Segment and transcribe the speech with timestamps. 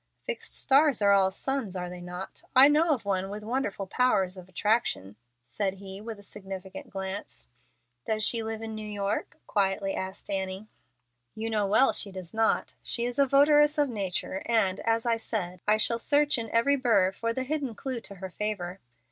[0.23, 2.41] "Fixed stars are all suns, are they not?
[2.55, 5.15] I know of one with wonderful powers of attraction,"
[5.47, 7.49] said he, with a significant glance.
[8.07, 10.65] "Does she live in New York?" quietly asked Annie.
[11.35, 12.73] "You know well she does not.
[12.81, 16.77] She is a votaress of nature, and, as I said, I shall search in every
[16.77, 18.79] burr for the hidden clew to her favor."